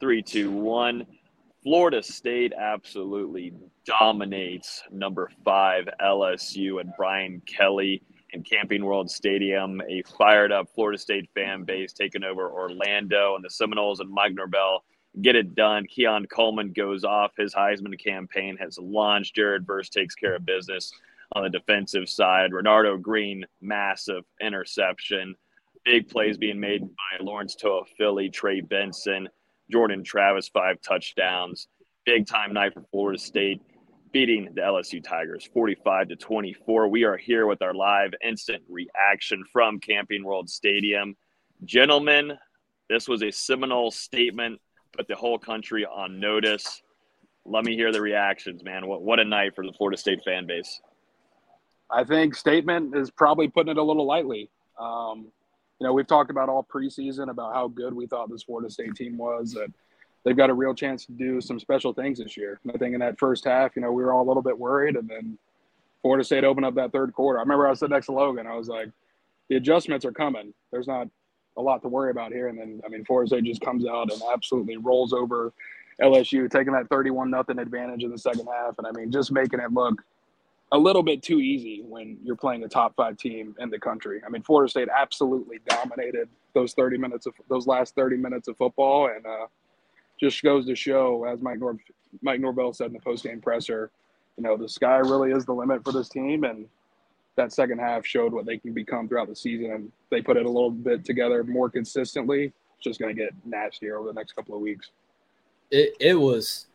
[0.00, 1.06] Three, two, one.
[1.62, 3.52] Florida State absolutely
[3.84, 9.80] dominates number five LSU and Brian Kelly in Camping World Stadium.
[9.88, 14.34] A fired up Florida State fan base taking over Orlando and the Seminoles and Mike
[14.34, 14.84] Norvell
[15.22, 15.86] get it done.
[15.86, 17.32] Keon Coleman goes off.
[17.36, 19.34] His Heisman campaign has launched.
[19.34, 20.92] Jared Verse takes care of business
[21.32, 22.52] on the defensive side.
[22.52, 25.34] Renardo Green, massive interception.
[25.84, 29.28] Big plays being made by Lawrence Toa Philly, Trey Benson,
[29.70, 31.68] Jordan Travis, five touchdowns.
[32.04, 33.60] Big time night for Florida State,
[34.12, 36.88] beating the LSU Tigers 45 to 24.
[36.88, 41.16] We are here with our live instant reaction from Camping World Stadium.
[41.64, 42.38] Gentlemen,
[42.88, 44.60] this was a seminal statement
[44.96, 46.82] put the whole country on notice.
[47.44, 48.86] Let me hear the reactions, man.
[48.86, 50.80] What what a night for the Florida State fan base.
[51.90, 54.50] I think statement is probably putting it a little lightly.
[54.78, 55.28] Um,
[55.78, 58.94] you know, we've talked about all preseason about how good we thought this Florida State
[58.94, 59.52] team was.
[59.52, 59.70] That
[60.24, 62.60] they've got a real chance to do some special things this year.
[62.72, 64.96] I think in that first half, you know, we were all a little bit worried,
[64.96, 65.38] and then
[66.02, 67.38] Florida State opened up that third quarter.
[67.38, 68.46] I remember I sitting next to Logan.
[68.46, 68.88] I was like,
[69.48, 70.54] the adjustments are coming.
[70.72, 71.08] There's not
[71.56, 72.48] a lot to worry about here.
[72.48, 75.52] And then, I mean, Florida State just comes out and absolutely rolls over
[76.00, 78.78] LSU, taking that 31 nothing advantage in the second half.
[78.78, 80.02] And I mean, just making it look
[80.72, 84.20] a little bit too easy when you're playing a top five team in the country.
[84.26, 88.56] I mean, Florida State absolutely dominated those 30 minutes of those last 30 minutes of
[88.56, 89.08] football.
[89.08, 89.46] And uh,
[90.18, 91.78] just goes to show, as Mike, Nor-
[92.20, 93.90] Mike Norvell said in the post game presser,
[94.36, 96.44] you know, the sky really is the limit for this team.
[96.44, 96.66] And
[97.36, 99.70] that second half showed what they can become throughout the season.
[99.70, 102.52] And they put it a little bit together more consistently.
[102.76, 104.90] It's just going to get nastier over the next couple of weeks.
[105.70, 106.66] It, it was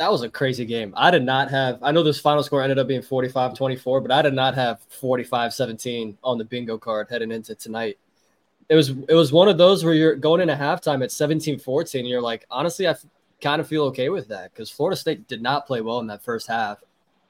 [0.00, 0.94] that was a crazy game.
[0.96, 4.10] I did not have, I know this final score ended up being 45 24, but
[4.10, 7.98] I did not have 45 17 on the bingo card heading into tonight.
[8.70, 12.06] It was, it was one of those where you're going into halftime at 17 14.
[12.06, 12.94] You're like, honestly, I
[13.42, 16.24] kind of feel okay with that because Florida State did not play well in that
[16.24, 16.78] first half.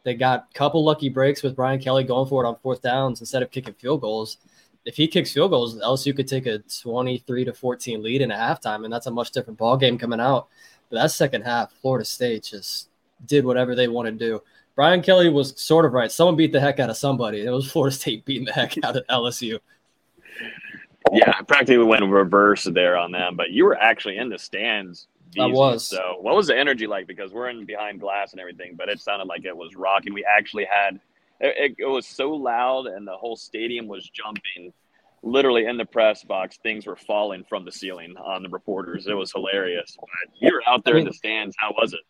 [0.04, 3.18] They got a couple lucky breaks with Brian Kelly going for it on fourth downs
[3.18, 4.36] instead of kicking field goals.
[4.84, 8.36] If he kicks field goals, LSU could take a 23 to 14 lead in a
[8.36, 10.46] halftime, and that's a much different ball game coming out.
[10.90, 12.88] But that second half, Florida State just
[13.26, 14.42] did whatever they wanted to do.
[14.74, 16.10] Brian Kelly was sort of right.
[16.10, 17.44] Someone beat the heck out of somebody.
[17.44, 19.58] It was Florida State beating the heck out of LSU.
[21.12, 23.36] Yeah, practically went reverse there on them.
[23.36, 25.08] But you were actually in the stands
[25.38, 25.86] I was.
[25.86, 27.06] So, what was the energy like?
[27.06, 30.12] Because we're in behind glass and everything, but it sounded like it was rocking.
[30.12, 31.00] We actually had
[31.40, 34.72] it, it, was so loud, and the whole stadium was jumping.
[35.22, 39.06] Literally in the press box, things were falling from the ceiling on the reporters.
[39.06, 39.96] It was hilarious.
[39.98, 41.54] But you were out there I mean, in the stands.
[41.58, 42.00] How was it?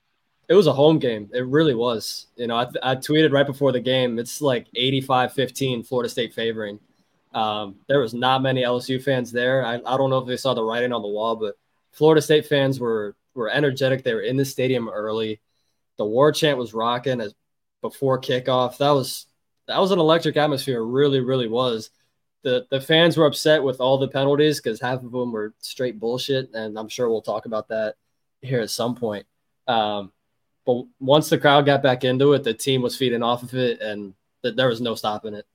[0.48, 1.28] It was a home game.
[1.32, 2.26] It really was.
[2.36, 4.18] You know, I, I tweeted right before the game.
[4.18, 6.78] It's like 85 15 Florida State favoring.
[7.32, 9.64] Um, there was not many LSU fans there.
[9.64, 11.56] I, I don't know if they saw the writing on the wall, but
[11.92, 14.02] Florida State fans were were energetic.
[14.02, 15.40] They were in the stadium early.
[15.98, 17.34] The war chant was rocking as
[17.80, 18.78] before kickoff.
[18.78, 19.26] That was
[19.68, 20.82] that was an electric atmosphere.
[20.82, 21.90] Really, really was.
[22.42, 26.00] The the fans were upset with all the penalties because half of them were straight
[26.00, 27.96] bullshit, and I'm sure we'll talk about that
[28.40, 29.26] here at some point.
[29.68, 30.12] Um,
[30.64, 33.80] but once the crowd got back into it, the team was feeding off of it,
[33.80, 35.46] and th- there was no stopping it.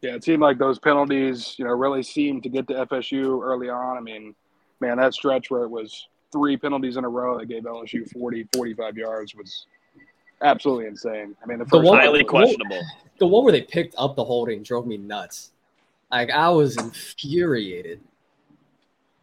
[0.00, 3.68] Yeah, it seemed like those penalties, you know, really seemed to get to FSU early
[3.68, 3.96] on.
[3.96, 4.34] I mean,
[4.80, 8.46] man, that stretch where it was three penalties in a row that gave LSU 40,
[8.54, 9.66] 45 yards was
[10.42, 11.36] absolutely insane.
[11.42, 12.80] I mean, the first the one, highly questionable.
[13.18, 15.50] The one where they picked up the holding drove me nuts.
[16.10, 18.00] Like I was infuriated.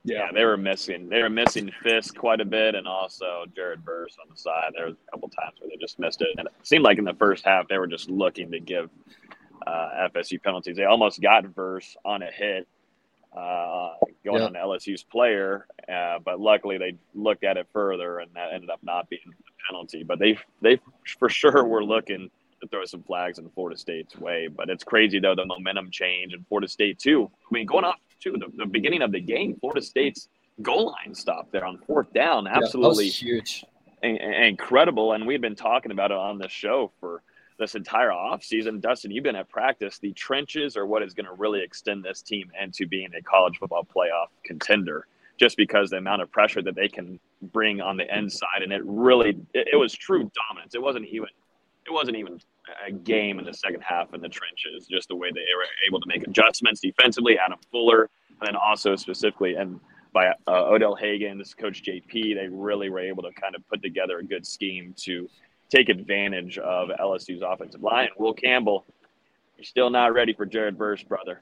[0.03, 1.09] Yeah, they were missing.
[1.09, 4.73] They were missing Fisk quite a bit, and also Jared Verse on the side.
[4.75, 7.05] There was a couple times where they just missed it, and it seemed like in
[7.05, 8.91] the first half they were just looking to give
[9.65, 10.77] uh, FSU penalties.
[10.77, 12.67] They almost got Verse on a hit
[13.35, 18.31] uh, going on to LSU's player, uh, but luckily they looked at it further, and
[18.35, 20.03] that ended up not being a penalty.
[20.03, 20.79] But they they
[21.19, 22.29] for sure were looking
[22.61, 24.47] to throw some flags in Florida State's way.
[24.47, 27.29] But it's crazy though the momentum change and Florida State too.
[27.33, 30.29] I mean, going off to the, the beginning of the game, Florida State's
[30.61, 33.65] goal line stop there on fourth down, absolutely yeah, huge,
[34.01, 35.13] incredible.
[35.13, 37.04] And we've been talking about it on the show for
[37.57, 38.81] this entire offseason.
[38.81, 39.99] Dustin, you've been at practice.
[39.99, 43.57] The trenches are what is going to really extend this team into being a college
[43.57, 45.07] football playoff contender,
[45.37, 47.19] just because the amount of pressure that they can
[47.53, 48.61] bring on the inside.
[48.61, 50.75] And it really, it, it was true dominance.
[50.75, 51.29] It wasn't even,
[51.85, 52.39] it wasn't even
[52.85, 56.01] a game in the second half in the trenches, just the way they were able
[56.01, 57.37] to make adjustments defensively.
[57.37, 58.09] Adam Fuller,
[58.41, 59.79] and then also specifically, and
[60.13, 60.97] by uh, Odell
[61.37, 64.93] this Coach JP, they really were able to kind of put together a good scheme
[64.99, 65.29] to
[65.75, 68.09] take advantage of LSU's offensive line.
[68.17, 68.85] Will Campbell,
[69.57, 71.41] you're still not ready for Jared Verse, brother.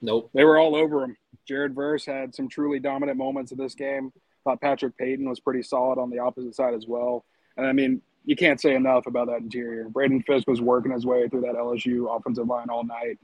[0.00, 0.30] Nope.
[0.34, 1.16] They were all over him.
[1.46, 4.12] Jared Verse had some truly dominant moments in this game.
[4.44, 7.24] Thought Patrick Payton was pretty solid on the opposite side as well.
[7.56, 9.88] And I mean, you can't say enough about that interior.
[9.88, 13.18] Braden Fisk was working his way through that LSU offensive line all night.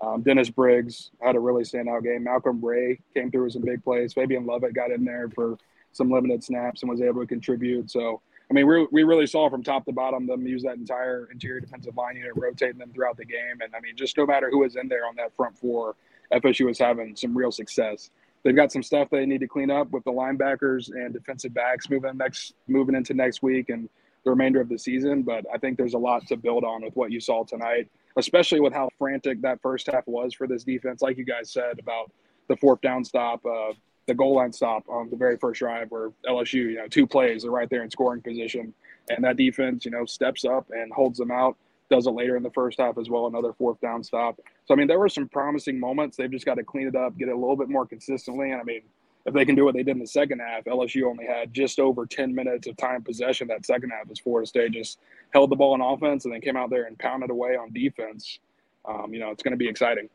[0.00, 2.24] Um, Dennis Briggs had a really standout game.
[2.24, 4.12] Malcolm Ray came through with some big plays.
[4.12, 5.58] Fabian Lovett got in there for
[5.92, 7.90] some limited snaps and was able to contribute.
[7.90, 8.20] So,
[8.50, 11.60] I mean, we, we really saw from top to bottom them use that entire interior
[11.60, 13.60] defensive line unit, rotating them throughout the game.
[13.62, 15.96] And I mean, just no matter who was in there on that front four,
[16.32, 18.10] FSU was having some real success.
[18.42, 21.90] They've got some stuff they need to clean up with the linebackers and defensive backs
[21.90, 23.88] moving next moving into next week and
[24.24, 25.22] the remainder of the season.
[25.22, 28.60] But I think there's a lot to build on with what you saw tonight, especially
[28.60, 31.02] with how frantic that first half was for this defense.
[31.02, 32.12] Like you guys said about
[32.48, 33.72] the fourth down stop, uh,
[34.08, 37.44] the goal line stop on the very first drive where LSU, you know, two plays,
[37.44, 38.74] are right there in scoring position.
[39.10, 41.56] And that defense, you know, steps up and holds them out,
[41.90, 44.40] does it later in the first half as well, another fourth down stop.
[44.64, 46.16] So, I mean, there were some promising moments.
[46.16, 48.50] They've just got to clean it up, get it a little bit more consistently.
[48.50, 48.80] And I mean,
[49.26, 51.78] if they can do what they did in the second half, LSU only had just
[51.78, 54.98] over 10 minutes of time possession that second half as Florida State just
[55.34, 58.38] held the ball in offense and then came out there and pounded away on defense.
[58.86, 60.08] Um, you know, it's going to be exciting.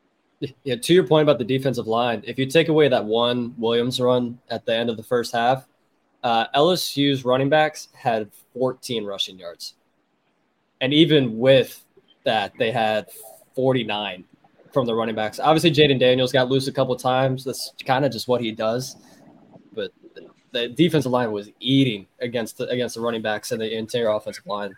[0.63, 4.00] Yeah, to your point about the defensive line, if you take away that one Williams
[4.00, 5.68] run at the end of the first half,
[6.24, 9.75] uh, LSU's running backs had 14 rushing yards.
[10.81, 11.84] And even with
[12.24, 13.10] that, they had
[13.56, 14.25] 49
[14.74, 15.40] from the running backs.
[15.40, 17.44] Obviously, Jayden Daniels got loose a couple times.
[17.44, 18.98] That's kind of just what he does.
[19.74, 19.92] But
[20.51, 24.46] the defensive line was eating against the, against the running backs and the interior offensive
[24.46, 24.74] line.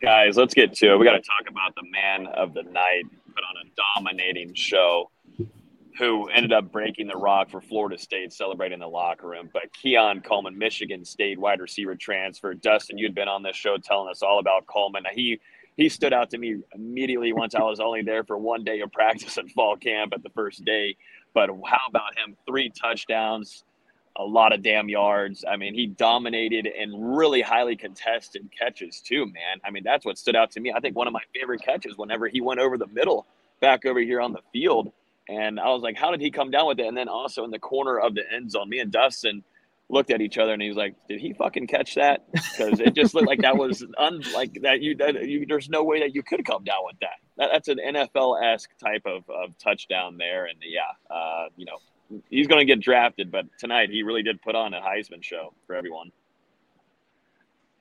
[0.00, 0.96] Guys, let's get to it.
[0.96, 5.10] We got to talk about the man of the night, put on a dominating show,
[5.98, 9.48] who ended up breaking the rock for Florida State, celebrating the locker room.
[9.52, 12.54] But Keon Coleman, Michigan State wide receiver transfer.
[12.54, 15.04] Dustin, you'd been on this show telling us all about Coleman.
[15.12, 15.40] He
[15.76, 18.92] he stood out to me immediately once I was only there for one day of
[18.92, 20.96] practice at fall camp at the first day.
[21.32, 22.36] But how about him?
[22.46, 23.64] Three touchdowns,
[24.16, 25.44] a lot of damn yards.
[25.48, 29.60] I mean, he dominated and really highly contested catches too, man.
[29.64, 30.72] I mean, that's what stood out to me.
[30.72, 33.26] I think one of my favorite catches whenever he went over the middle
[33.60, 34.92] back over here on the field.
[35.28, 36.86] And I was like, how did he come down with it?
[36.86, 39.42] And then also in the corner of the end zone, me and Dustin–
[39.88, 43.14] looked at each other and he's like, "Did he fucking catch that?" Because it just
[43.14, 44.80] looked like that was unlike that.
[44.80, 47.18] You, that you, there's no way that you could come down with that.
[47.36, 51.78] that that's an NFL esque type of, of touchdown there, and yeah, uh, you know,
[52.30, 53.30] he's going to get drafted.
[53.30, 56.12] But tonight, he really did put on a Heisman show for everyone.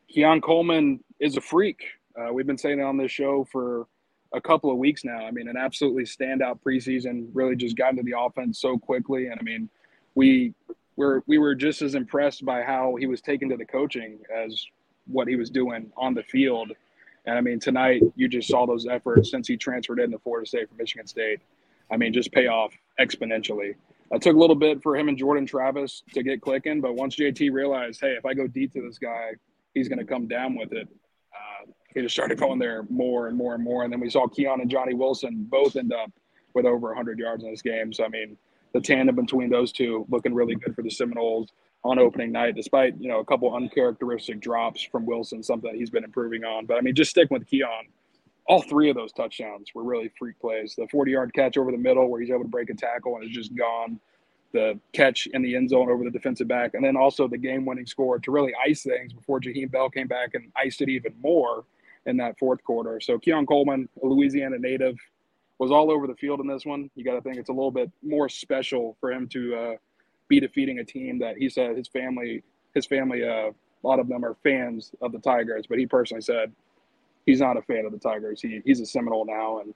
[0.10, 1.84] Keon Coleman is a freak.
[2.16, 3.88] Uh, we've been saying it on this show for
[4.34, 5.26] a couple of weeks now.
[5.26, 7.28] I mean, an absolutely standout preseason.
[7.34, 9.70] Really just got into the offense so quickly, and I mean,
[10.16, 10.54] we
[10.96, 14.66] we're we were just as impressed by how he was taken to the coaching as
[15.08, 16.72] what he was doing on the field.
[17.26, 20.68] And I mean, tonight you just saw those efforts since he transferred into Florida State
[20.68, 21.40] from Michigan State.
[21.92, 23.76] I mean, just pay off exponentially.
[24.12, 27.16] It took a little bit for him and Jordan Travis to get clicking, but once
[27.16, 29.32] JT realized, hey, if I go deep to this guy,
[29.74, 30.88] he's going to come down with it.
[31.34, 33.84] Uh, he just started going there more and more and more.
[33.84, 36.12] And then we saw Keon and Johnny Wilson both end up
[36.54, 37.92] with over 100 yards in this game.
[37.92, 38.38] So I mean,
[38.74, 41.50] the tandem between those two looking really good for the Seminoles
[41.84, 45.90] on opening night, despite you know a couple uncharacteristic drops from Wilson, something that he's
[45.90, 46.66] been improving on.
[46.66, 47.88] But I mean, just sticking with Keon,
[48.48, 50.76] all three of those touchdowns were really freak plays.
[50.76, 53.32] The 40-yard catch over the middle where he's able to break a tackle and is
[53.32, 54.00] just gone.
[54.52, 57.88] The catch in the end zone over the defensive back, and then also the game-winning
[57.88, 61.66] score to really ice things before Jaheim Bell came back and iced it even more
[62.06, 63.00] in that fourth quarter.
[63.00, 64.96] So Keon Coleman, a Louisiana native,
[65.58, 66.90] was all over the field in this one.
[66.96, 69.76] You got to think it's a little bit more special for him to uh,
[70.28, 72.44] be defeating a team that he said his family,
[72.76, 73.52] his family, uh,
[73.84, 76.52] a lot of them are fans of the Tigers, but he personally said
[77.26, 78.42] he's not a fan of the Tigers.
[78.42, 79.74] He, he's a Seminole now, and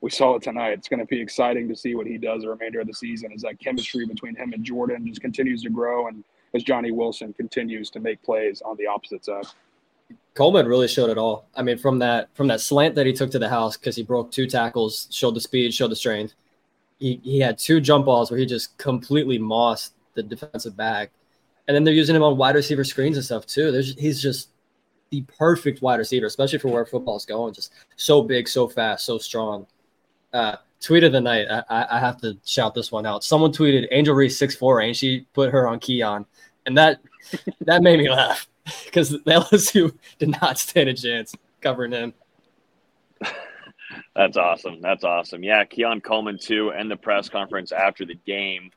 [0.00, 0.72] we saw it tonight.
[0.72, 3.32] It's going to be exciting to see what he does the remainder of the season
[3.34, 6.24] as that chemistry between him and Jordan just continues to grow, and
[6.54, 9.46] as Johnny Wilson continues to make plays on the opposite side.
[10.34, 11.46] Coleman really showed it all.
[11.54, 14.02] I mean, from that from that slant that he took to the house because he
[14.02, 16.34] broke two tackles, showed the speed, showed the strength.
[16.98, 21.10] He he had two jump balls where he just completely mossed the defensive back,
[21.66, 23.70] and then they're using him on wide receiver screens and stuff too.
[23.72, 24.48] There's he's just
[25.10, 27.54] the perfect wide receiver, especially for where football's going.
[27.54, 29.66] Just so big, so fast, so strong.
[30.32, 31.46] Uh, tweet of the night.
[31.48, 33.24] I, I have to shout this one out.
[33.24, 36.26] Someone tweeted Angel Reese six four, and she put her on Keon,
[36.66, 37.00] and that
[37.60, 38.48] that made me laugh
[38.84, 42.14] because the LSU did not stand a chance covering him.
[44.14, 44.80] That's awesome.
[44.80, 45.42] That's awesome.
[45.42, 48.70] Yeah, Keon Coleman too, and the press conference after the game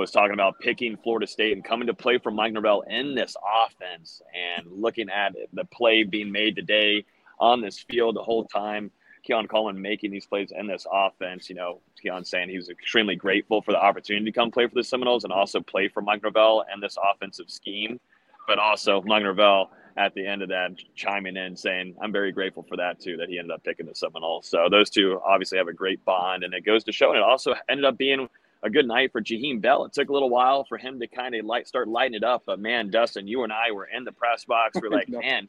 [0.00, 3.36] was talking about picking Florida State and coming to play for Mike Norvell in this
[3.66, 7.04] offense and looking at the play being made today
[7.40, 8.92] on this field the whole time.
[9.24, 11.50] Keon Coleman making these plays in this offense.
[11.50, 14.74] You know, Keon saying he was extremely grateful for the opportunity to come play for
[14.74, 17.98] the Seminoles and also play for Mike Norvell and this offensive scheme.
[18.46, 22.62] But also Mike Norvell at the end of that chiming in saying, I'm very grateful
[22.62, 24.46] for that too, that he ended up picking the Seminoles.
[24.46, 27.08] So those two obviously have a great bond and it goes to show.
[27.08, 28.28] And it also ended up being
[28.62, 29.84] a good night for Jaheim Bell.
[29.84, 32.42] It took a little while for him to kind of light start lighting it up.
[32.46, 34.78] But man, Dustin, you and I were in the press box.
[34.80, 35.48] We're like, man,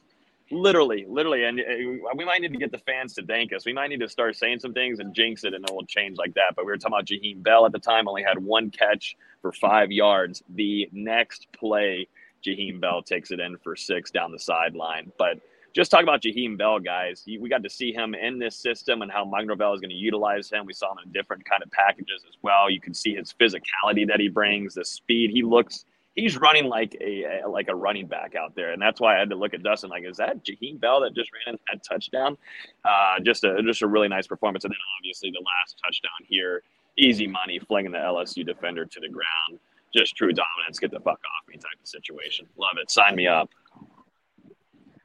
[0.52, 3.66] literally, literally, and uh, we might need to get the fans to thank us.
[3.66, 6.18] We might need to start saying some things and jinx it, and it will change
[6.18, 6.54] like that.
[6.56, 9.52] But we were talking about Jaheim Bell at the time, only had one catch for
[9.52, 10.44] five yards.
[10.50, 12.08] The next play,
[12.46, 15.12] Jaheim Bell takes it in for six down the sideline.
[15.18, 15.40] But
[15.74, 17.24] just talk about Jaheim Bell, guys.
[17.28, 19.96] We got to see him in this system and how Mike Bell is going to
[19.96, 20.66] utilize him.
[20.66, 22.70] We saw him in different kind of packages as well.
[22.70, 25.32] You can see his physicality that he brings, the speed.
[25.32, 25.86] He looks
[26.20, 29.20] he's running like a, a, like a running back out there, and that's why I
[29.20, 31.84] had to look at Dustin like, is that Jaheim Bell that just ran in that
[31.84, 32.38] touchdown?
[32.84, 36.64] Uh, just a just a really nice performance, and then obviously the last touchdown here,
[36.98, 39.60] easy money, flinging the LSU defender to the ground.
[39.96, 42.46] Just true dominance, get the fuck off me type of situation.
[42.58, 42.92] Love it.
[42.92, 43.50] Sign me up.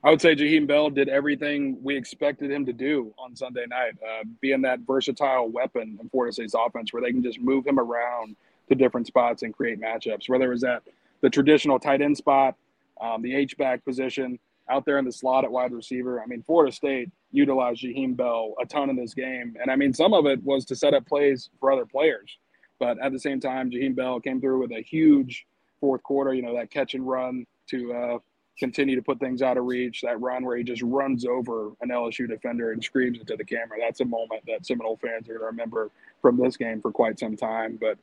[0.04, 3.94] I would say Jaheim Bell did everything we expected him to do on Sunday night,
[4.02, 7.78] uh, being that versatile weapon in Florida State's offense where they can just move him
[7.78, 8.36] around
[8.68, 10.82] to different spots and create matchups, whether it was at
[11.22, 12.54] the traditional tight end spot,
[13.00, 16.22] um, the H back position, out there in the slot at wide receiver.
[16.22, 19.56] I mean, Florida State utilized Jaheim Bell a ton in this game.
[19.58, 22.36] And I mean, some of it was to set up plays for other players.
[22.78, 25.46] But at the same time, Jaheim Bell came through with a huge
[25.80, 28.18] fourth quarter, you know, that catch and run to uh,
[28.58, 30.02] continue to put things out of reach.
[30.02, 33.78] That run where he just runs over an LSU defender and screams into the camera.
[33.80, 35.90] That's a moment that Seminole fans are going to remember
[36.22, 37.78] from this game for quite some time.
[37.80, 37.98] But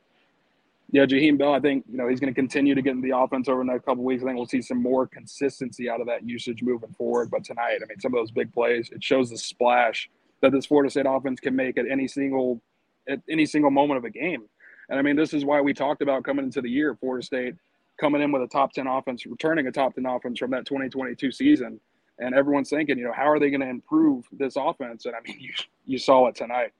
[0.90, 3.16] yeah, Jaheim Bell, I think, you know, he's going to continue to get in the
[3.16, 4.22] offense over the next couple weeks.
[4.22, 7.30] I think we'll see some more consistency out of that usage moving forward.
[7.30, 10.10] But tonight, I mean, some of those big plays, it shows the splash
[10.42, 12.60] that this Florida State offense can make at any single
[13.08, 14.44] at any single moment of a game.
[14.88, 17.54] And I mean, this is why we talked about coming into the year, Florida State
[18.02, 21.30] coming in with a top 10 offense, returning a top 10 offense from that 2022
[21.30, 21.80] season.
[22.18, 25.06] And everyone's thinking, you know, how are they going to improve this offense?
[25.06, 25.52] And I mean, you,
[25.86, 26.72] you saw it tonight.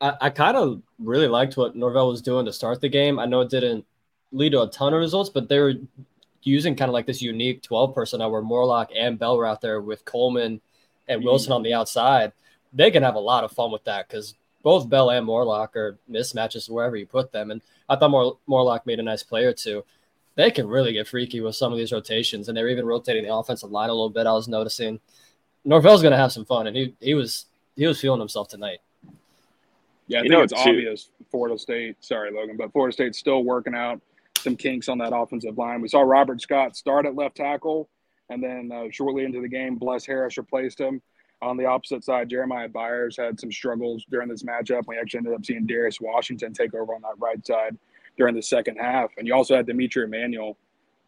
[0.00, 3.18] I, I kind of really liked what Norvell was doing to start the game.
[3.18, 3.86] I know it didn't
[4.32, 5.74] lead to a ton of results, but they were
[6.42, 9.80] using kind of like this unique 12 personnel where Morlock and Bell were out there
[9.80, 10.60] with Coleman
[11.08, 11.26] and mm-hmm.
[11.26, 12.32] Wilson on the outside.
[12.74, 15.98] They can have a lot of fun with that because both Bell and Morlock are
[16.10, 17.52] mismatches wherever you put them.
[17.52, 19.84] And I thought Mor- Morlock made a nice play or two.
[20.36, 23.32] They can really get freaky with some of these rotations, and they're even rotating the
[23.32, 24.26] offensive line a little bit.
[24.26, 24.98] I was noticing
[25.64, 28.80] Norvell's going to have some fun, and he he was he was feeling himself tonight.
[30.08, 30.70] Yeah, I you think it's too.
[30.70, 31.96] obvious Florida State.
[32.00, 34.00] Sorry, Logan, but Florida State's still working out
[34.38, 35.80] some kinks on that offensive line.
[35.80, 37.88] We saw Robert Scott start at left tackle,
[38.30, 41.00] and then uh, shortly into the game, Bless Harris replaced him.
[41.42, 44.86] On the opposite side, Jeremiah Byers had some struggles during this matchup.
[44.86, 47.76] We actually ended up seeing Darius Washington take over on that right side
[48.16, 49.10] during the second half.
[49.18, 50.56] And you also had D'Mitri Emmanuel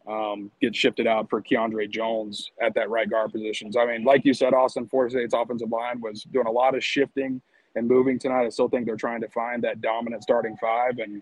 [0.07, 3.71] um, get shifted out for Keandre Jones at that right guard position.
[3.71, 6.75] So, I mean, like you said, Austin, Florida State's offensive line was doing a lot
[6.75, 7.41] of shifting
[7.75, 8.45] and moving tonight.
[8.45, 10.99] I still think they're trying to find that dominant starting five.
[10.99, 11.21] And,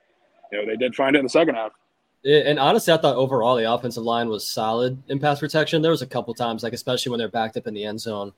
[0.52, 1.72] you know, they did find it in the second half.
[2.26, 5.82] And honestly, I thought overall the offensive line was solid in pass protection.
[5.82, 8.34] There was a couple times, like especially when they're backed up in the end zone,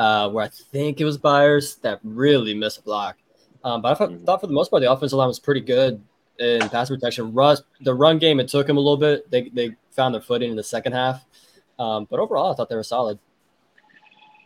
[0.00, 3.18] uh, where I think it was Byers that really missed a block.
[3.62, 4.24] Um, but I thought, mm-hmm.
[4.24, 6.02] thought, for the most part the offensive line was pretty good
[6.38, 7.34] in pass protection.
[7.34, 9.30] Russ, the run game, it took him a little bit.
[9.30, 11.22] They, they found their footing in the second half.
[11.78, 13.18] Um, but overall, I thought they were solid.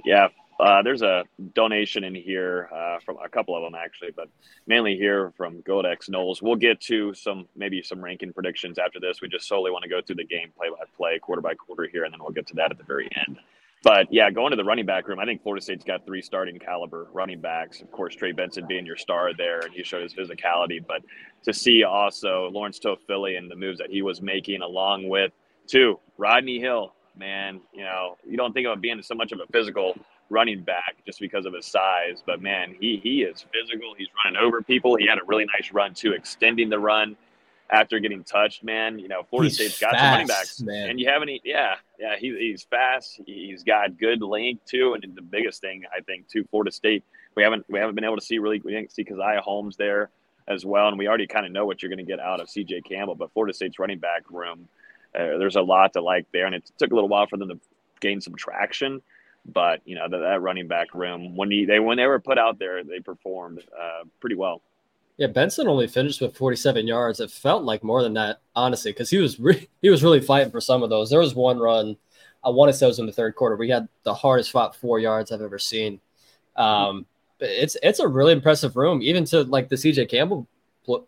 [0.05, 1.23] Yeah, uh, there's a
[1.55, 4.29] donation in here uh, from a couple of them actually, but
[4.67, 6.43] mainly here from Godex Knowles.
[6.43, 9.21] We'll get to some maybe some ranking predictions after this.
[9.21, 11.87] We just solely want to go through the game play by play, quarter by quarter
[11.87, 13.39] here, and then we'll get to that at the very end.
[13.85, 16.59] But yeah, going to the running back room, I think Florida State's got three starting
[16.59, 17.83] caliber running backs.
[17.83, 20.85] Of course, Trey Benson being your star there, and he showed his physicality.
[20.85, 21.03] But
[21.45, 25.33] to see also Lawrence Toafili and the moves that he was making, along with
[25.67, 29.41] two Rodney Hill, man, you know, you don't think of him being so much of
[29.41, 29.95] a physical
[30.31, 33.95] running back just because of his size, but man, he he is physical.
[33.99, 34.97] He's running over people.
[34.97, 37.17] He had a really nice run too, extending the run
[37.71, 38.99] after getting touched, man.
[38.99, 40.91] You know, Florida he's State's got fast, some running backs, man.
[40.91, 41.41] and you have any?
[41.45, 43.21] Yeah, yeah, he, he's fast.
[43.27, 47.05] He's got good length too, and the biggest thing I think too, Florida State,
[47.35, 48.61] we haven't we haven't been able to see really.
[48.65, 50.11] We didn't see Caziah Holmes there
[50.47, 52.51] as well, and we already kind of know what you're going to get out of
[52.51, 52.83] C.J.
[52.83, 54.69] Campbell, but Florida State's running back room,
[55.15, 57.49] uh, there's a lot to like there, and it took a little while for them
[57.49, 57.59] to
[58.01, 59.01] gain some traction.
[59.47, 62.39] But you know that, that running back room when he, they when they were put
[62.39, 64.63] out there, they performed uh, pretty well.
[65.17, 67.21] Yeah, Benson only finished with 47 yards.
[67.21, 70.51] It felt like more than that, honestly, because he was re- he was really fighting
[70.51, 71.11] for some of those.
[71.11, 71.97] There was one run,
[72.45, 73.57] I want to say it was in the third quarter.
[73.57, 76.01] We had the hardest fought four yards I've ever seen.
[76.57, 77.07] Um,
[77.41, 80.47] it's it's a really impressive room, even to like the CJ Campbell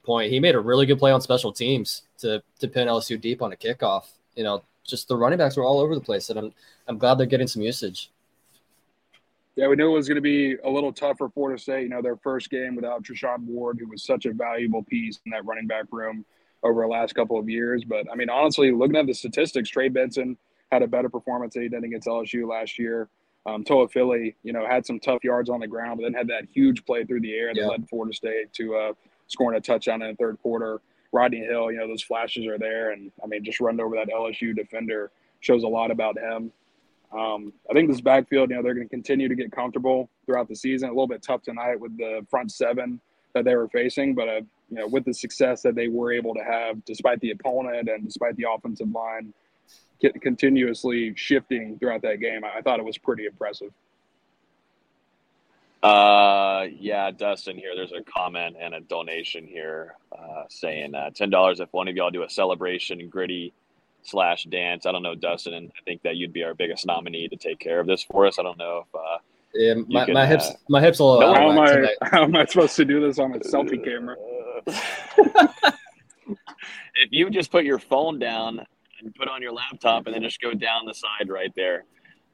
[0.05, 0.31] point.
[0.33, 3.53] He made a really good play on special teams to to pin LSU deep on
[3.53, 4.07] a kickoff.
[4.35, 6.53] You know, just the running backs were all over the place, and I'm
[6.89, 8.11] I'm glad they're getting some usage.
[9.57, 11.85] Yeah, we knew it was going to be a little tough for Florida State.
[11.85, 15.33] You know, their first game without Treshaun Ward, who was such a valuable piece in
[15.33, 16.27] that running back room
[16.63, 17.83] over the last couple of years.
[17.83, 20.37] But I mean, honestly, looking at the statistics, Trey Benson
[20.71, 23.09] had a better performance than he did against LSU last year.
[23.47, 26.49] Um, Toafili, you know, had some tough yards on the ground, but then had that
[26.53, 27.69] huge play through the air that yeah.
[27.69, 28.93] led Florida State to uh,
[29.29, 30.81] scoring a touchdown in the third quarter.
[31.13, 34.09] Rodney Hill, you know, those flashes are there, and I mean, just run over that
[34.09, 36.53] LSU defender shows a lot about him.
[37.13, 40.49] Um, I think this backfield, you know, they're going to continue to get comfortable throughout
[40.49, 40.89] the season.
[40.89, 43.01] A little bit tough tonight with the front seven
[43.33, 46.35] that they were facing, but uh, you know, with the success that they were able
[46.35, 49.33] to have, despite the opponent and despite the offensive line
[50.21, 53.73] continuously shifting throughout that game, I thought it was pretty impressive.
[55.83, 57.77] Uh, yeah, Dustin here.
[57.77, 61.97] There's a comment and a donation here uh, saying uh, ten dollars if one of
[61.97, 63.53] y'all do a celebration gritty
[64.07, 64.87] slash dance.
[64.87, 67.59] I don't know, Dustin, and I think that you'd be our biggest nominee to take
[67.59, 68.39] care of this for us.
[68.39, 68.95] I don't know if.
[68.95, 69.19] Uh,
[69.55, 71.21] yeah, my, can, my hips, uh, my hips will.
[71.21, 71.89] No, how am I?
[72.03, 74.17] How am I supposed to do this on a selfie camera?
[76.27, 78.67] if you just put your phone down
[79.01, 81.85] and put on your laptop and then just go down the side right there.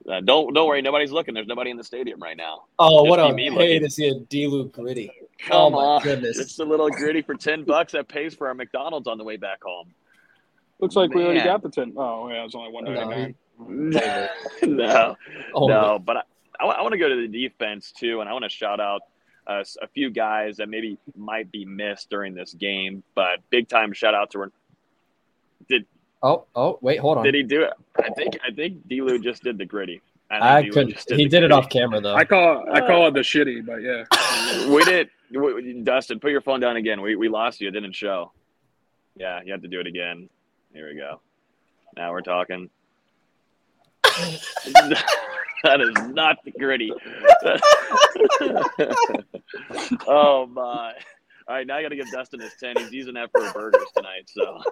[0.09, 1.33] Uh, don't don't worry, nobody's looking.
[1.33, 2.65] There's nobody in the stadium right now.
[2.79, 5.13] Oh, just what a pay to see a D-Luke gritty.
[5.39, 6.39] Come oh, on, goodness.
[6.39, 9.37] it's a little gritty for ten bucks that pays for our McDonald's on the way
[9.37, 9.95] back home.
[10.83, 11.19] Looks like Man.
[11.19, 11.95] we already got the ten.
[11.97, 13.35] Oh, yeah, it's only one ninety nine.
[14.63, 15.17] No,
[15.55, 16.23] oh, no, but I,
[16.61, 19.03] I, I want to go to the defense too, and I want to shout out
[19.47, 23.05] uh, a few guys that maybe might be missed during this game.
[23.15, 24.51] But big time shout out to
[25.69, 25.87] did
[26.25, 27.25] Oh, oh, wait, hold on.
[27.25, 27.73] Did he do it?
[27.99, 30.03] I think I think Delu just did the gritty.
[30.31, 30.97] I, I could.
[31.07, 31.47] Did he did gritty.
[31.47, 32.15] it off camera though.
[32.15, 34.67] I call I call it the shitty, but yeah.
[34.75, 35.11] we did.
[35.85, 37.01] Dustin, put your phone down again.
[37.01, 37.69] We we lost you.
[37.69, 38.33] It didn't show.
[39.17, 40.29] Yeah, you have to do it again.
[40.73, 41.21] Here we go.
[41.97, 42.71] Now we're talking.
[44.05, 46.91] that is not the gritty.
[50.07, 50.93] oh my!
[51.47, 52.77] All right, now I got to give Dustin his ten.
[52.77, 54.29] He's using that for burgers tonight.
[54.29, 54.63] So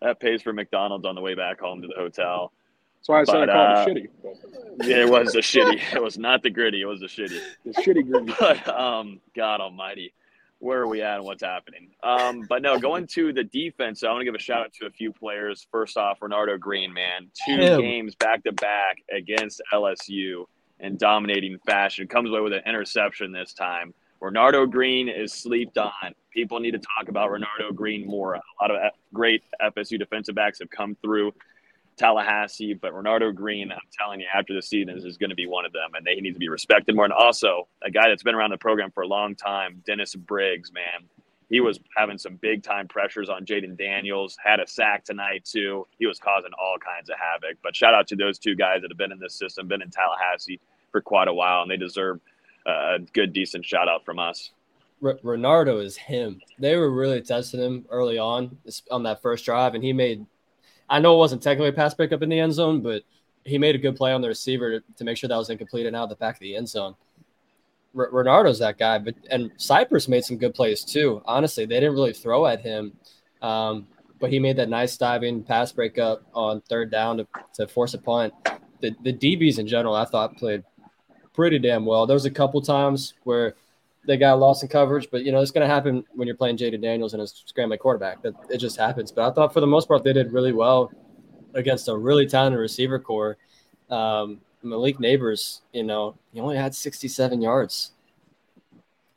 [0.00, 2.52] that pays for McDonald's on the way back home to the hotel.
[2.98, 4.88] That's why I said but, I called uh, it shitty.
[4.88, 5.94] Yeah, it was a shitty.
[5.94, 6.80] It was not the gritty.
[6.80, 7.40] It was the shitty.
[7.64, 8.32] The shitty gritty.
[8.40, 10.12] But um, God Almighty,
[10.58, 11.90] where are we at and what's happening?
[12.02, 14.86] Um, but no, going to the defense, I want to give a shout out to
[14.86, 15.66] a few players.
[15.70, 17.80] First off, Renardo Green, man, two Him.
[17.80, 20.44] games back to back against LSU
[20.80, 22.06] in dominating fashion.
[22.08, 23.92] Comes away with an interception this time.
[24.22, 25.92] Renardo Green is sleeped on.
[26.30, 28.34] People need to talk about Renardo Green more.
[28.34, 28.78] A lot of
[29.12, 31.32] great FSU defensive backs have come through
[31.96, 35.64] Tallahassee, but Renardo Green, I'm telling you, after the season is going to be one
[35.64, 37.04] of them, and they need to be respected more.
[37.04, 40.72] And also, a guy that's been around the program for a long time, Dennis Briggs,
[40.72, 41.08] man,
[41.48, 44.36] he was having some big time pressures on Jayden Daniels.
[44.44, 45.86] Had a sack tonight too.
[45.98, 47.56] He was causing all kinds of havoc.
[47.62, 49.90] But shout out to those two guys that have been in this system, been in
[49.90, 52.20] Tallahassee for quite a while, and they deserve
[52.66, 54.50] a good, decent shout out from us.
[55.00, 56.40] Renardo is him.
[56.58, 58.58] They were really testing him early on
[58.90, 60.26] on that first drive, and he made.
[60.88, 63.02] I know it wasn't technically a pass pickup in the end zone, but
[63.44, 65.86] he made a good play on the receiver to, to make sure that was incomplete
[65.86, 66.94] and out of the back of the end zone.
[67.96, 71.22] R- Renardo's that guy, but and Cypress made some good plays too.
[71.24, 72.92] Honestly, they didn't really throw at him,
[73.42, 73.86] um,
[74.20, 77.98] but he made that nice diving pass breakup on third down to, to force a
[77.98, 78.34] punt.
[78.80, 80.64] The the DBs in general, I thought played
[81.32, 82.06] pretty damn well.
[82.06, 83.54] There was a couple times where
[84.06, 86.56] they got lost in coverage, but you know it's going to happen when you're playing
[86.56, 88.22] Jayden Daniels and a scrambling quarterback.
[88.22, 89.12] That it just happens.
[89.12, 90.92] But I thought for the most part they did really well
[91.54, 93.36] against a really talented receiver corps.
[93.90, 97.92] Um, Malik Nabers, you know, he only had 67 yards.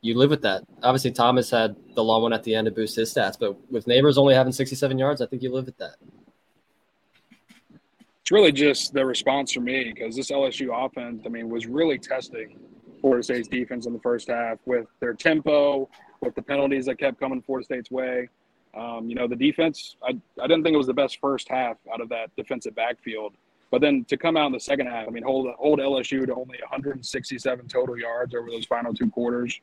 [0.01, 0.63] You live with that.
[0.83, 3.85] Obviously, Thomas had the long one at the end to boost his stats, but with
[3.85, 5.95] Nabers only having 67 yards, I think you live with that
[8.29, 11.97] it's really just the response for me because this LSU offense, I mean, was really
[11.97, 12.59] testing
[12.99, 15.89] Florida State's defense in the first half with their tempo,
[16.21, 18.29] with the penalties that kept coming Florida State's way.
[18.75, 21.77] Um, you know, the defense, I, I didn't think it was the best first half
[21.91, 23.33] out of that defensive backfield.
[23.71, 26.33] But then to come out in the second half, I mean, hold hold LSU to
[26.33, 29.59] only 167 total yards over those final two quarters.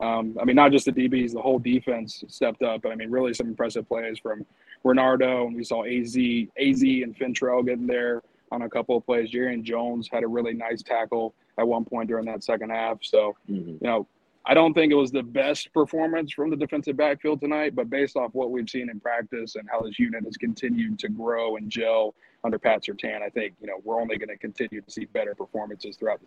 [0.00, 2.82] Um, I mean, not just the DBs, the whole defense stepped up.
[2.82, 4.44] But I mean, really some impressive plays from
[4.84, 8.22] Renardo, and we saw AZ, AZ and Fentrell getting there
[8.54, 9.30] on a couple of plays.
[9.30, 12.98] Jarrian Jones had a really nice tackle at one point during that second half.
[13.02, 13.70] So, mm-hmm.
[13.70, 14.06] you know,
[14.46, 18.16] I don't think it was the best performance from the defensive backfield tonight, but based
[18.16, 21.70] off what we've seen in practice and how this unit has continued to grow and
[21.70, 22.14] gel
[22.44, 25.34] under Pat Surtain, I think, you know, we're only going to continue to see better
[25.34, 26.26] performances throughout the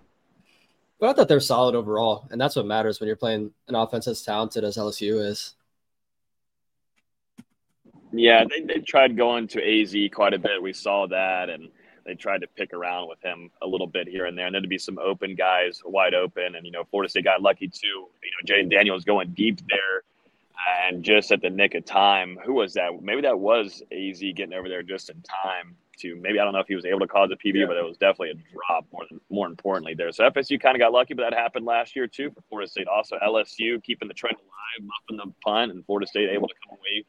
[0.99, 4.07] But I thought they're solid overall, and that's what matters when you're playing an offense
[4.07, 5.53] as talented as LSU is.
[8.11, 10.61] Yeah, they, they tried going to AZ quite a bit.
[10.61, 11.69] We saw that, and
[12.07, 14.47] they tried to pick around with him a little bit here and there.
[14.47, 16.55] And there'd be some open guys wide open.
[16.55, 18.07] And, you know, Florida State got lucky too.
[18.23, 20.03] You know, Jayden Daniels going deep there
[20.87, 22.39] and just at the nick of time.
[22.45, 23.01] Who was that?
[23.01, 26.59] Maybe that was AZ getting over there just in time to maybe I don't know
[26.59, 27.65] if he was able to cause a PB, yeah.
[27.65, 30.11] but it was definitely a drop more than more importantly there.
[30.11, 32.87] So FSU kind of got lucky, but that happened last year too for Florida State.
[32.87, 36.77] Also LSU keeping the trend alive, muffing the punt, and Florida State able to come
[36.77, 37.05] away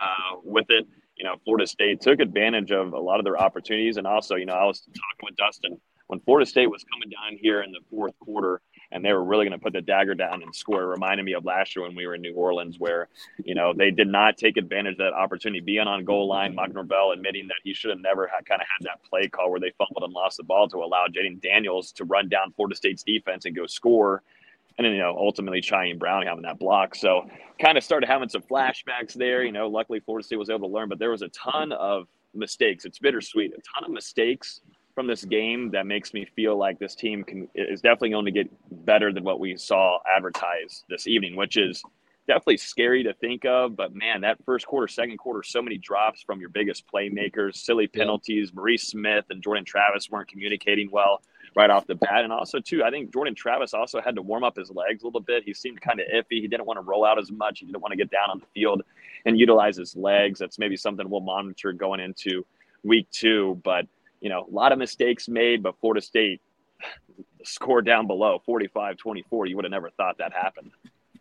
[0.00, 0.86] uh, with it.
[1.16, 4.46] You know, Florida State took advantage of a lot of their opportunities, and also, you
[4.46, 7.80] know, I was talking with Dustin when Florida State was coming down here in the
[7.90, 8.60] fourth quarter
[8.92, 10.82] and they were really going to put the dagger down and score.
[10.82, 13.08] It reminded me of last year when we were in New Orleans, where
[13.44, 16.54] you know they did not take advantage of that opportunity, being on goal line.
[16.54, 19.50] Mike Norvell admitting that he should have never had, kind of had that play call
[19.50, 22.76] where they fumbled and lost the ball to allow Jayden Daniels to run down Florida
[22.76, 24.22] State's defense and go score.
[24.76, 26.94] And then, you know, ultimately Chaim Brown having that block.
[26.94, 27.28] So
[27.60, 29.44] kind of started having some flashbacks there.
[29.44, 32.08] You know, luckily Florida State was able to learn, but there was a ton of
[32.34, 32.84] mistakes.
[32.84, 33.52] It's bittersweet.
[33.52, 34.60] A ton of mistakes
[34.94, 38.30] from this game that makes me feel like this team can is definitely going to
[38.30, 38.48] get
[38.84, 41.82] better than what we saw advertised this evening, which is
[42.26, 43.76] definitely scary to think of.
[43.76, 47.86] But man, that first quarter, second quarter, so many drops from your biggest playmakers, silly
[47.86, 48.52] penalties.
[48.54, 51.22] Maurice Smith and Jordan Travis weren't communicating well
[51.56, 52.24] right off the bat.
[52.24, 55.06] And also, too, I think Jordan Travis also had to warm up his legs a
[55.06, 55.44] little bit.
[55.44, 56.40] He seemed kind of iffy.
[56.40, 57.60] He didn't want to roll out as much.
[57.60, 58.82] He didn't want to get down on the field
[59.24, 60.38] and utilize his legs.
[60.38, 62.44] That's maybe something we'll monitor going into
[62.82, 63.60] week two.
[63.64, 63.86] But
[64.20, 66.40] you know, a lot of mistakes made, but Florida State
[67.44, 69.46] scored down below 45 24.
[69.46, 70.70] You would have never thought that happened.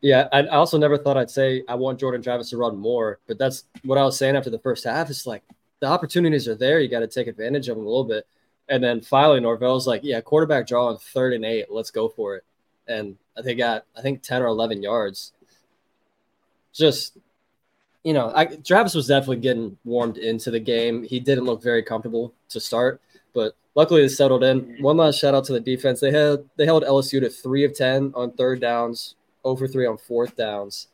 [0.02, 3.38] Yeah, I also never thought I'd say I want Jordan Travis to run more, but
[3.38, 5.10] that's what I was saying after the first half.
[5.10, 5.43] It's like
[5.80, 6.82] the opportunities are there.
[6.82, 8.28] You got to take advantage of them a little bit.
[8.73, 11.67] And then finally, Norvell's like, yeah, quarterback draw on third and eight.
[11.69, 12.43] Let's go for it.
[12.88, 15.31] And they got, I think, 10 or 11 yards.
[16.73, 17.15] Just
[18.03, 21.03] you know, I, Travis was definitely getting warmed into the game.
[21.03, 22.99] He didn't look very comfortable to start,
[23.31, 24.77] but luckily they settled in.
[24.81, 25.99] One last shout out to the defense.
[25.99, 29.99] They had they held LSU to three of ten on third downs, over three on
[29.99, 30.88] fourth downs,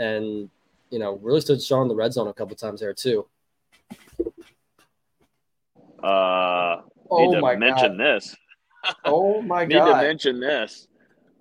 [0.00, 0.50] and
[0.90, 3.24] you know really stood strong in the red zone a couple times there too.
[6.02, 8.06] Uh, oh need to mention God.
[8.06, 8.36] this.
[9.04, 9.86] Oh my need God!
[9.86, 10.86] Need to mention this.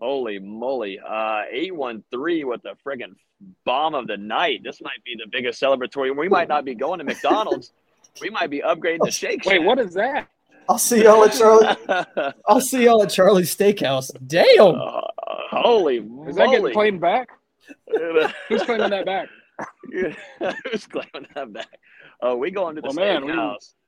[0.01, 0.99] Holy moly!
[0.99, 3.13] Uh, eight one three with the friggin'
[3.63, 4.61] bomb of the night.
[4.63, 6.15] This might be the biggest celebratory.
[6.17, 7.71] We might not be going to McDonald's.
[8.21, 9.53] we might be upgrading the Shake Shack.
[9.53, 10.27] Wait, what is that?
[10.67, 12.33] I'll see y'all at Charlie.
[12.47, 14.11] I'll see y'all at Charlie's Steakhouse.
[14.25, 14.75] Damn!
[14.75, 15.01] Uh,
[15.51, 17.29] holy, is that getting claimed back?
[18.49, 19.29] Who's claiming that back?
[19.91, 21.79] Who's claiming that back?
[22.21, 23.29] Oh, we going to the well, man, steakhouse.
[23.29, 23.86] We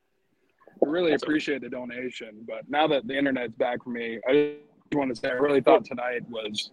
[0.90, 4.56] really appreciate the donation, but now that the internet's back for me, I
[4.92, 6.72] just want to say I really thought tonight was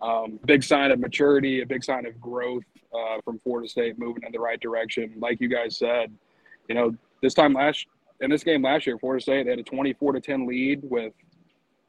[0.00, 4.24] um, big sign of maturity, a big sign of growth uh, from Florida State moving
[4.24, 5.14] in the right direction.
[5.18, 6.12] Like you guys said,
[6.68, 7.86] you know, this time last
[8.20, 11.12] in this game last year, Florida State they had a 24 to 10 lead with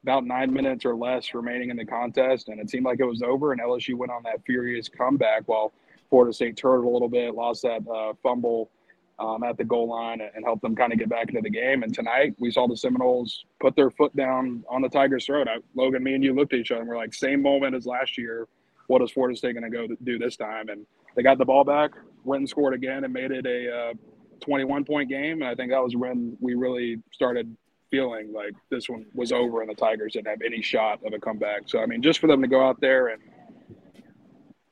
[0.02, 3.22] about nine minutes or less remaining in the contest, and it seemed like it was
[3.22, 3.52] over.
[3.52, 5.72] And LSU went on that furious comeback while
[6.10, 8.70] Florida State turned a little bit, lost that uh, fumble
[9.18, 11.82] um, at the goal line and help them kind of get back into the game.
[11.82, 15.48] And tonight we saw the Seminoles put their foot down on the Tigers' throat.
[15.48, 17.86] I, Logan, me and you looked at each other and we're like, same moment as
[17.86, 18.48] last year.
[18.86, 20.68] What is Florida State going to go do this time?
[20.68, 21.92] And they got the ball back,
[22.24, 23.92] went and scored again, and made it a uh,
[24.40, 25.42] 21 point game.
[25.42, 27.56] And I think that was when we really started
[27.90, 31.18] feeling like this one was over and the Tigers didn't have any shot of a
[31.18, 31.62] comeback.
[31.66, 33.22] So, I mean, just for them to go out there and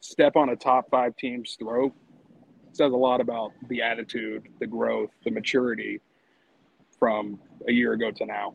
[0.01, 1.93] step on a top five team's throat
[2.73, 6.01] says a lot about the attitude, the growth, the maturity
[6.99, 8.55] from a year ago to now.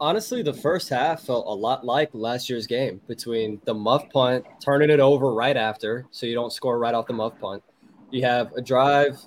[0.00, 4.44] Honestly, the first half felt a lot like last year's game between the muff punt,
[4.60, 7.62] turning it over right after, so you don't score right off the muff punt.
[8.10, 9.18] You have a drive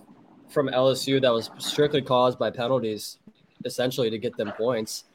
[0.50, 3.20] from LSU that was strictly caused by penalties,
[3.64, 5.06] essentially to get them points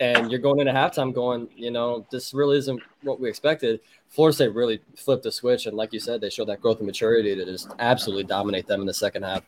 [0.00, 3.80] and you're going into halftime going, you know, this really isn't what we expected.
[4.08, 6.86] Florida State really flipped the switch, and like you said, they showed that growth and
[6.86, 9.42] maturity to just absolutely dominate them in the second half.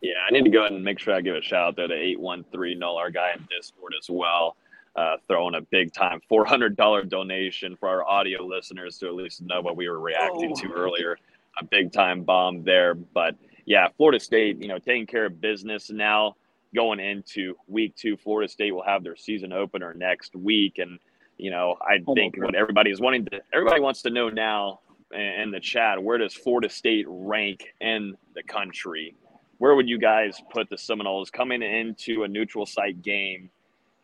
[0.00, 1.88] Yeah, I need to go ahead and make sure I give a shout out there
[1.88, 4.56] to 813 Null, our guy in Discord as well,
[4.96, 9.60] uh, throwing a big time $400 donation for our audio listeners to at least know
[9.60, 10.60] what we were reacting oh.
[10.60, 11.18] to earlier.
[11.58, 12.94] A big time bomb there.
[12.94, 16.36] But yeah, Florida State, you know, taking care of business now
[16.74, 18.16] going into week two.
[18.16, 20.98] Florida State will have their season opener next week, and
[21.38, 24.80] you know I oh think what everybody is wanting to everybody wants to know now
[25.12, 29.14] in the chat where does Florida State rank in the country?
[29.58, 33.50] Where would you guys put the Seminoles coming into a neutral site game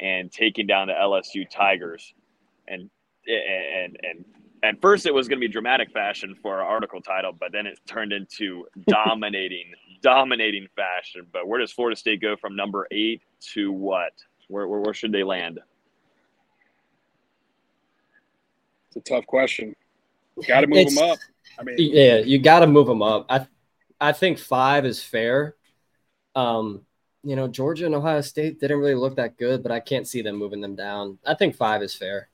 [0.00, 2.14] and taking down the LSU Tigers.
[2.66, 2.90] And
[3.26, 4.24] and and
[4.62, 7.66] at first it was going to be dramatic fashion for our article title, but then
[7.66, 11.26] it turned into dominating, dominating fashion.
[11.32, 14.12] But where does Florida State go from number eight to what?
[14.48, 15.60] Where, where, where should they land?
[18.88, 19.76] It's a tough question.
[20.46, 21.18] Got to move it's, them up.
[21.58, 23.26] I mean, yeah, you got to move them up.
[23.28, 23.46] I,
[24.00, 25.54] I think five is fair.
[26.34, 26.82] Um,
[27.22, 30.22] you know, Georgia and Ohio State didn't really look that good, but I can't see
[30.22, 31.18] them moving them down.
[31.26, 32.28] I think five is fair.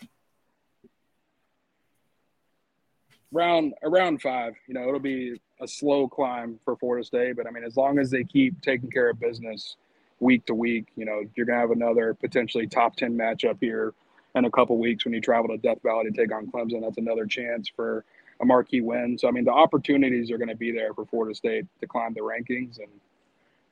[3.33, 7.51] Round around five, you know, it'll be a slow climb for Florida State, but I
[7.51, 9.77] mean, as long as they keep taking care of business
[10.21, 13.95] week to week, you know, you're gonna have another potentially top ten matchup here
[14.35, 16.83] in a couple weeks when you travel to Death Valley to take on Clemson.
[16.83, 18.05] That's another chance for
[18.41, 19.19] a marquee win.
[19.19, 22.15] So I mean, the opportunities are going to be there for Florida State to climb
[22.15, 22.89] the rankings, and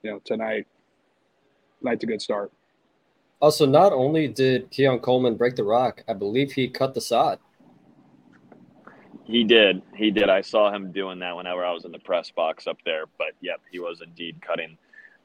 [0.03, 0.67] you know, tonight,
[1.81, 2.51] tonight's a good start.
[3.41, 7.39] Also, not only did Keon Coleman break the rock, I believe he cut the sod.
[9.25, 9.83] He did.
[9.95, 10.29] He did.
[10.29, 13.05] I saw him doing that whenever I was in the press box up there.
[13.19, 14.77] But yep, he was indeed cutting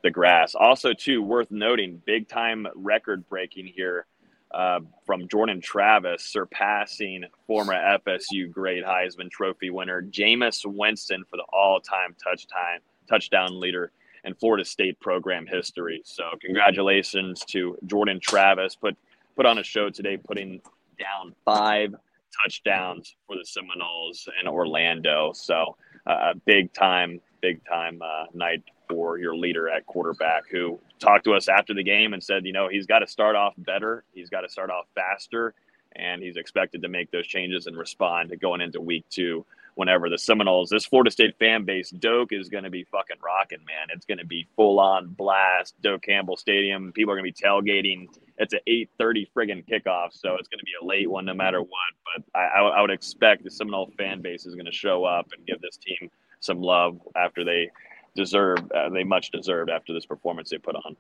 [0.04, 0.56] the grass.
[0.56, 4.06] Also, too, worth noting, big time record breaking here
[4.52, 11.46] uh, from Jordan Travis, surpassing former FSU great Heisman Trophy winner Jameis Winston for the
[11.52, 13.92] all-time touchdown touchdown leader
[14.24, 16.02] in Florida State program history.
[16.06, 18.76] So, congratulations to Jordan Travis.
[18.76, 18.96] Put
[19.36, 20.62] put on a show today, putting
[20.98, 21.96] down five
[22.44, 25.32] touchdowns for the Seminoles in Orlando.
[25.34, 31.24] So, uh, big time, big time uh, night for your leader at quarterback who talked
[31.26, 34.04] to us after the game and said, you know, he's got to start off better.
[34.14, 35.54] He's got to start off faster.
[35.96, 39.46] And he's expected to make those changes and respond going into week two
[39.80, 43.60] whenever the Seminoles, this Florida State fan base, Doak is going to be fucking rocking,
[43.60, 43.88] man.
[43.96, 45.74] It's going to be full on blast.
[45.82, 46.92] Doak Campbell Stadium.
[46.92, 48.10] People are going to be tailgating.
[48.40, 51.62] It's an 8:30 friggin' kickoff, so it's going to be a late one no matter
[51.62, 51.70] what.
[52.04, 55.48] But I, I would expect the Seminole fan base is going to show up and
[55.48, 56.12] give this team
[56.42, 57.72] some love after they
[58.18, 60.98] deserve uh, they much deserved after this performance they put on.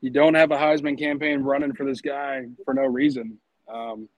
[0.00, 3.36] You don't have a Heisman campaign running for this guy for no reason.
[3.68, 4.08] Um,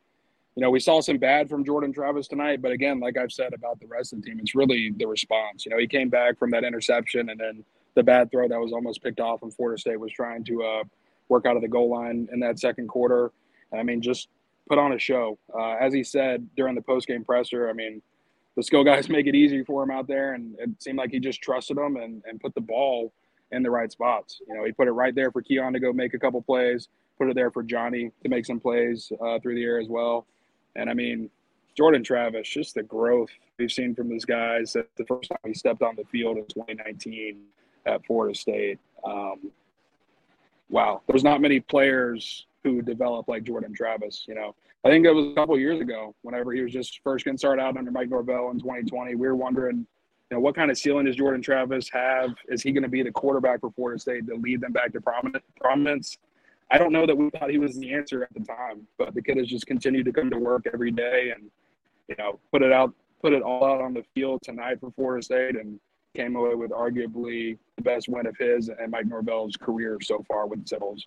[0.55, 3.55] you know, we saw some bad from Jordan Travis tonight, but again, like I've said
[3.55, 5.65] about the rest of the team, it's really the response.
[5.65, 8.73] You know, he came back from that interception and then the bad throw that was
[8.73, 10.85] almost picked off, and Florida State was trying to uh,
[11.29, 13.33] work out of the goal line in that second quarter.
[13.73, 14.29] I mean, just
[14.69, 15.39] put on a show.
[15.55, 18.03] Uh, as he said during the post game presser, I mean,
[18.57, 21.21] the skill guys make it easy for him out there, and it seemed like he
[21.21, 23.13] just trusted them and, and put the ball
[23.51, 24.41] in the right spots.
[24.49, 26.89] You know, he put it right there for Keon to go make a couple plays,
[27.19, 30.27] put it there for Johnny to make some plays uh, through the air as well.
[30.77, 31.31] And I mean,
[31.75, 34.73] Jordan Travis, just the growth we've seen from these guys.
[34.73, 37.41] The first time he stepped on the field in 2019
[37.87, 38.79] at Florida State.
[39.05, 39.51] Um,
[40.69, 44.25] wow, there's not many players who develop like Jordan Travis.
[44.29, 44.55] You know,
[44.85, 47.63] I think it was a couple years ago, whenever he was just first getting started
[47.63, 49.15] out under Mike Norvell in 2020.
[49.15, 49.87] We were wondering,
[50.31, 52.31] you know, what kind of ceiling does Jordan Travis have?
[52.49, 55.01] Is he going to be the quarterback for Florida State to lead them back to
[55.01, 56.19] prominence?
[56.73, 59.21] I don't know that we thought he was the answer at the time, but the
[59.21, 61.51] kid has just continued to come to work every day and,
[62.09, 65.23] you know, put it out, put it all out on the field tonight for Florida
[65.23, 65.79] State and
[66.17, 70.47] came away with arguably the best win of his and Mike Norvell's career so far
[70.47, 71.07] with the Seminoles.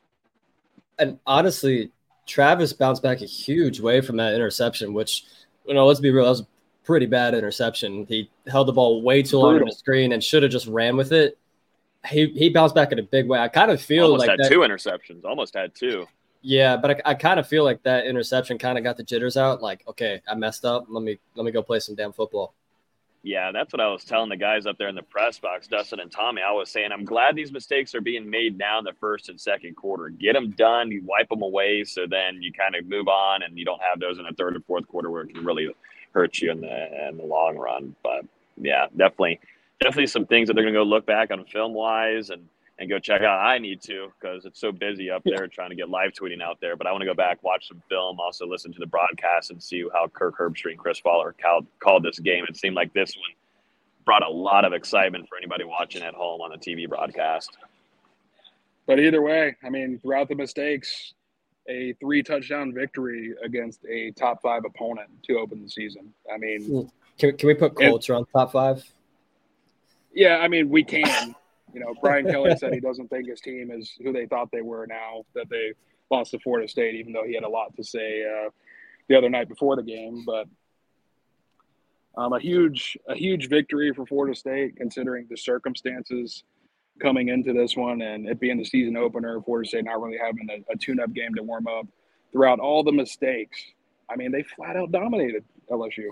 [1.00, 1.92] And honestly,
[2.28, 5.26] Travis bounced back a huge way from that interception, which,
[5.66, 6.48] you know, let's be real, that was a
[6.84, 8.06] pretty bad interception.
[8.08, 10.96] He held the ball way too long on the screen and should have just ran
[10.96, 11.40] with it.
[12.08, 13.40] He he bounced back in a big way.
[13.40, 15.26] I kind of feel almost like had that, two interceptions.
[15.26, 16.08] Almost had two.
[16.42, 19.36] Yeah, but I, I kind of feel like that interception kind of got the jitters
[19.36, 19.62] out.
[19.62, 20.86] Like, okay, I messed up.
[20.90, 22.54] Let me let me go play some damn football.
[23.24, 26.00] Yeah, that's what I was telling the guys up there in the press box, Dustin
[26.00, 26.44] and Tommy.
[26.48, 29.42] I was saying, I'm glad these mistakes are being made now in the first and
[29.42, 30.10] second quarter.
[30.10, 33.58] Get them done, you wipe them away, so then you kind of move on, and
[33.58, 35.76] you don't have those in the third and fourth quarter where it can really
[36.14, 37.96] hurt you in the in the long run.
[38.04, 38.26] But
[38.58, 39.40] yeah, definitely,
[39.82, 42.90] definitely some things that they're going to go look back on film wise and and
[42.90, 43.40] go check out.
[43.40, 46.60] I need to because it's so busy up there trying to get live tweeting out
[46.60, 46.76] there.
[46.76, 49.62] But I want to go back, watch some film, also listen to the broadcast and
[49.62, 52.46] see how Kirk Herbstreit and Chris Fowler called, called this game.
[52.48, 53.32] It seemed like this one
[54.04, 57.58] brought a lot of excitement for anybody watching at home on the TV broadcast.
[58.86, 61.14] But either way, I mean, throughout the mistakes,
[61.68, 66.14] a three touchdown victory against a top five opponent to open the season.
[66.32, 66.82] I mean, hmm.
[67.18, 68.86] can, can we put Colts on top five?
[70.16, 71.36] Yeah, I mean, we can.
[71.74, 74.62] You know, Brian Kelly said he doesn't think his team is who they thought they
[74.62, 75.74] were now that they
[76.10, 78.50] lost to Florida State, even though he had a lot to say uh,
[79.10, 80.24] the other night before the game.
[80.26, 80.48] But
[82.16, 86.46] um, a huge, a huge victory for Florida State, considering the circumstances
[87.02, 90.48] coming into this one and it being the season opener, Florida State not really having
[90.50, 91.88] a, a tune up game to warm up
[92.32, 93.62] throughout all the mistakes.
[94.10, 96.08] I mean, they flat out dominated LSU.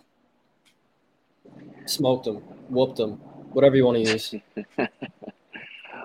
[1.86, 2.38] Smoked them,
[2.70, 3.22] whooped them,
[3.54, 4.36] whatever you want to use.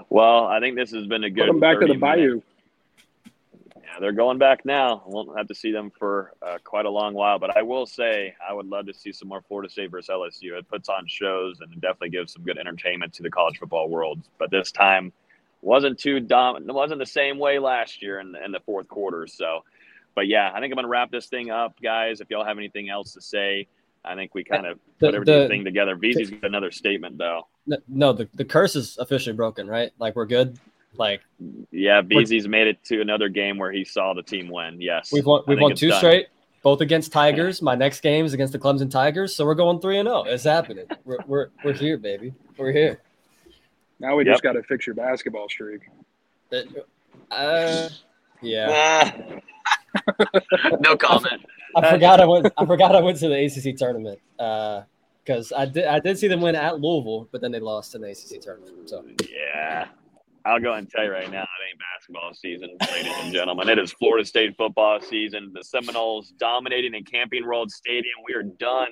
[0.09, 1.49] well, I think this has been a good.
[1.49, 2.43] Them back to the Bayou.
[3.77, 5.03] Yeah, they're going back now.
[5.07, 8.35] Won't have to see them for uh, quite a long while, but I will say
[8.47, 10.59] I would love to see some more Florida State versus LSU.
[10.59, 14.21] It puts on shows and definitely gives some good entertainment to the college football world.
[14.39, 15.13] But this time
[15.63, 19.27] wasn't too dom- wasn't the same way last year in in the fourth quarter.
[19.27, 19.65] So,
[20.15, 22.21] but yeah, I think I'm going to wrap this thing up, guys.
[22.21, 23.69] If y'all have anything else to say,
[24.05, 25.97] I think we kind of the, put everything the, together.
[25.97, 27.47] VZ's got another statement though.
[27.89, 29.93] No, the, the curse is officially broken, right?
[29.99, 30.59] Like we're good.
[30.97, 31.21] Like
[31.71, 34.81] yeah, VZ's made it to another game where he saw the team win.
[34.81, 35.43] Yes, we've won.
[35.47, 35.99] We've won two done.
[35.99, 36.27] straight,
[36.63, 37.63] both against Tigers.
[37.63, 40.25] My next game is against the Clemson Tigers, so we're going three and zero.
[40.27, 40.31] Oh.
[40.31, 40.87] It's happening.
[41.05, 42.35] We're we're we're here, baby.
[42.57, 43.01] We're here.
[44.01, 44.35] Now we yep.
[44.35, 45.83] just got to fix your basketball streak.
[47.31, 47.89] Uh,
[48.41, 49.41] yeah.
[50.81, 51.43] no comment.
[51.85, 52.53] I forgot I went.
[52.57, 55.87] I forgot I went to the ACC tournament because uh, I did.
[55.87, 58.88] I did see them win at Louisville, but then they lost in the ACC tournament.
[58.88, 59.88] So yeah,
[60.45, 63.69] I'll go and tell you right now, it ain't basketball season, ladies and gentlemen.
[63.69, 65.53] It is Florida State football season.
[65.55, 68.14] The Seminoles dominating in Camping World Stadium.
[68.27, 68.88] We are done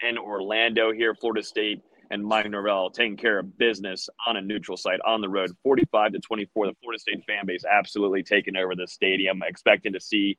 [0.00, 1.14] in Orlando here.
[1.14, 5.28] Florida State and Mike Norvell taking care of business on a neutral site on the
[5.28, 6.66] road, 45 to 24.
[6.66, 10.38] The Florida State fan base absolutely taking over the stadium, expecting to see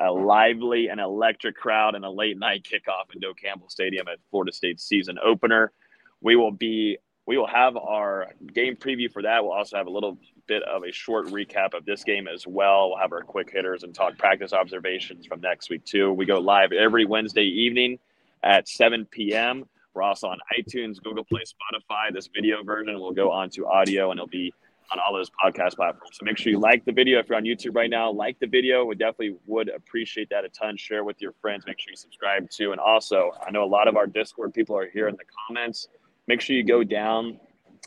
[0.00, 4.18] a lively and electric crowd and a late night kickoff in Doak Campbell Stadium at
[4.30, 5.72] Florida State's season opener.
[6.20, 9.44] We will be we will have our game preview for that.
[9.44, 12.88] We'll also have a little bit of a short recap of this game as well.
[12.88, 16.12] We'll have our quick hitters and talk practice observations from next week too.
[16.12, 17.98] We go live every Wednesday evening
[18.42, 19.64] at 7 p.m.
[19.94, 22.12] We're also on iTunes, Google Play, Spotify.
[22.12, 24.52] This video version will go on to audio and it'll be
[24.92, 26.18] on all those podcast platforms.
[26.18, 28.10] So make sure you like the video if you're on YouTube right now.
[28.10, 28.84] Like the video.
[28.84, 30.76] We definitely would appreciate that a ton.
[30.76, 31.64] Share with your friends.
[31.66, 32.72] Make sure you subscribe too.
[32.72, 35.88] And also, I know a lot of our Discord people are here in the comments.
[36.26, 37.38] Make sure you go down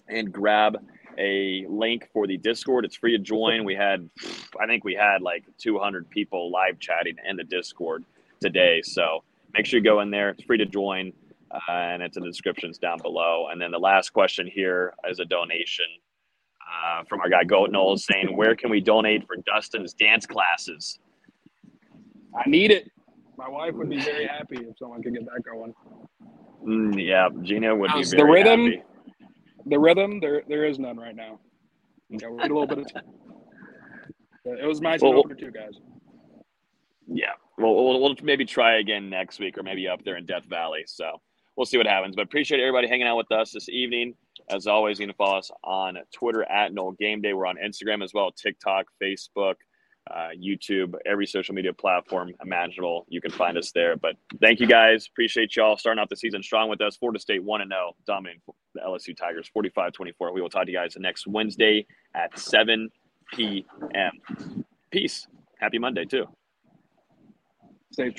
[0.08, 0.78] and grab
[1.18, 2.86] a link for the Discord.
[2.86, 3.66] It's free to join.
[3.66, 4.10] We had,
[4.60, 8.06] I think we had like 200 people live chatting in the Discord
[8.42, 8.82] today.
[8.84, 10.30] So make sure you go in there.
[10.30, 11.14] It's free to join.
[11.52, 13.50] Uh, and it's in the descriptions down below.
[13.52, 15.86] And then the last question here is a donation
[16.68, 21.00] uh, from our guy Goat Knowles saying, Where can we donate for Dustin's dance classes?
[22.36, 22.90] I need it.
[23.38, 25.74] My wife would be very happy if someone could get that going.
[26.66, 28.84] Mm, yeah, Gina would be very the rhythm, happy.
[29.66, 31.40] The rhythm, there there is none right now.
[32.10, 33.04] Yeah, we need a little bit of time.
[34.46, 35.80] It was my well, too, guys.
[37.08, 40.46] Yeah, well, we'll, we'll maybe try again next week or maybe up there in Death
[40.46, 40.84] Valley.
[40.86, 41.22] So
[41.56, 42.16] we'll see what happens.
[42.16, 44.16] But appreciate everybody hanging out with us this evening.
[44.50, 47.34] As always, you can follow us on Twitter at Nole Game Day.
[47.34, 49.56] We're on Instagram as well, TikTok, Facebook,
[50.12, 53.06] uh, YouTube, every social media platform imaginable.
[53.08, 53.96] You can find us there.
[53.96, 55.08] But thank you guys.
[55.08, 56.98] Appreciate y'all starting off the season strong with us.
[56.98, 58.42] Florida State 1 0, dominating
[58.74, 60.34] the LSU Tigers 45 24.
[60.34, 62.90] We will talk to you guys next Wednesday at 7
[63.34, 64.12] p.m.
[64.92, 65.28] Peace.
[65.60, 66.26] Happy Monday, too.
[67.92, 68.12] Safe